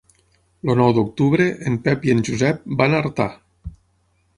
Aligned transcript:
El 0.67 0.71
nou 0.79 0.93
d'octubre 0.99 1.47
en 1.73 1.77
Pep 1.85 2.09
i 2.11 2.17
en 2.17 2.27
Josep 2.31 2.67
van 2.83 2.97
a 3.01 3.07
Artà. 3.07 3.33